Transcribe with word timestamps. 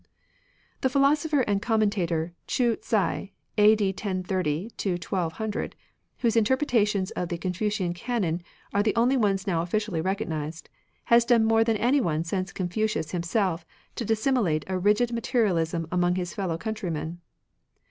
"The 0.81 0.89
philosopher 0.89 1.41
and 1.41 1.61
commentator, 1.61 2.33
SSSriiism. 2.47 2.75
G*^^ 2.75 2.83
Hsi, 3.23 3.31
A.D. 3.59 3.85
1130 3.89 4.71
1200, 4.89 5.75
whose 6.21 6.35
in 6.35 6.43
terpretations 6.43 7.11
of 7.15 7.29
the 7.29 7.37
Confucian 7.37 7.93
Canon 7.93 8.41
are 8.73 8.81
the 8.81 8.95
only 8.95 9.15
ones 9.15 9.45
now 9.45 9.61
officially 9.61 10.01
recognised, 10.01 10.69
has 11.03 11.23
done 11.23 11.45
more 11.45 11.63
than 11.63 11.77
any 11.77 12.01
one 12.01 12.23
since 12.23 12.51
Confucius 12.51 13.11
him 13.11 13.21
self 13.21 13.63
to 13.93 14.03
disseminate 14.03 14.65
a 14.65 14.79
rigid 14.79 15.13
materialism 15.13 15.87
among 15.91 16.15
his 16.15 16.33
fellow 16.33 16.57
countrymen. 16.57 17.21